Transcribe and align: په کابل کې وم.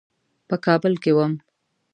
په 0.47 0.55
کابل 0.65 0.93
کې 1.03 1.11
وم. 1.17 1.33